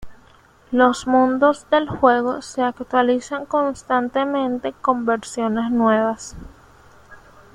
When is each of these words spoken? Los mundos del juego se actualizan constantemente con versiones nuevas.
Los 0.71 1.05
mundos 1.05 1.69
del 1.69 1.87
juego 1.87 2.41
se 2.41 2.63
actualizan 2.63 3.45
constantemente 3.45 4.73
con 4.81 5.05
versiones 5.05 5.69
nuevas. 5.69 6.35